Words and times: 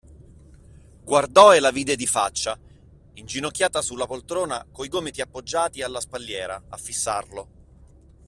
Guardò 1.03 1.53
e 1.53 1.59
la 1.59 1.69
vide 1.69 1.95
di 1.95 2.07
faccia: 2.07 2.57
inginocchiata 3.13 3.83
sulla 3.83 4.07
poltrona 4.07 4.65
coi 4.71 4.87
gomiti 4.87 5.21
appoggiati 5.21 5.83
alla 5.83 5.99
spalliera, 6.01 6.59
a 6.69 6.77
fissarlo. 6.77 7.47